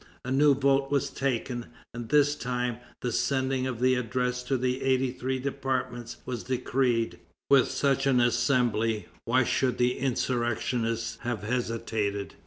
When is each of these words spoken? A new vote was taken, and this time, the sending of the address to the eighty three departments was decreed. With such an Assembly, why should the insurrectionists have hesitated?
A 0.25 0.31
new 0.31 0.55
vote 0.55 0.89
was 0.89 1.11
taken, 1.11 1.67
and 1.93 2.09
this 2.09 2.33
time, 2.33 2.77
the 3.01 3.11
sending 3.11 3.67
of 3.67 3.79
the 3.79 3.93
address 3.93 4.41
to 4.45 4.57
the 4.57 4.81
eighty 4.81 5.11
three 5.11 5.37
departments 5.37 6.17
was 6.25 6.43
decreed. 6.45 7.19
With 7.51 7.67
such 7.69 8.07
an 8.07 8.19
Assembly, 8.19 9.09
why 9.25 9.43
should 9.43 9.77
the 9.77 9.99
insurrectionists 9.99 11.19
have 11.21 11.43
hesitated? 11.43 12.33